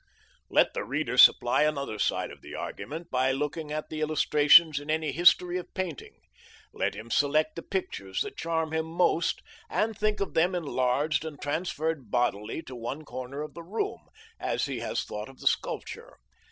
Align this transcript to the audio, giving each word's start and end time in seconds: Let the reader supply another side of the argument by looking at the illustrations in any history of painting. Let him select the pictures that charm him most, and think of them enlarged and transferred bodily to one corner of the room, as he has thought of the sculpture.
Let 0.49 0.73
the 0.73 0.83
reader 0.83 1.15
supply 1.15 1.61
another 1.61 1.99
side 1.99 2.31
of 2.31 2.41
the 2.41 2.55
argument 2.55 3.11
by 3.11 3.31
looking 3.31 3.71
at 3.71 3.89
the 3.89 4.01
illustrations 4.01 4.79
in 4.79 4.89
any 4.89 5.11
history 5.11 5.59
of 5.59 5.71
painting. 5.75 6.15
Let 6.73 6.95
him 6.95 7.11
select 7.11 7.55
the 7.55 7.61
pictures 7.61 8.21
that 8.21 8.35
charm 8.35 8.73
him 8.73 8.87
most, 8.87 9.43
and 9.69 9.95
think 9.95 10.19
of 10.19 10.33
them 10.33 10.55
enlarged 10.55 11.23
and 11.23 11.39
transferred 11.39 12.09
bodily 12.09 12.63
to 12.63 12.75
one 12.75 13.05
corner 13.05 13.43
of 13.43 13.53
the 13.53 13.61
room, 13.61 14.09
as 14.39 14.65
he 14.65 14.79
has 14.79 15.03
thought 15.03 15.29
of 15.29 15.39
the 15.39 15.45
sculpture. 15.45 16.17